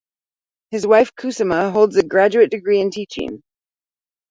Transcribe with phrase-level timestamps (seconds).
[0.71, 3.43] His wife Kusama holds a graduate degree in teaching.